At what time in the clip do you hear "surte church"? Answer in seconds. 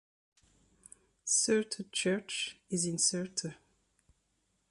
1.25-2.57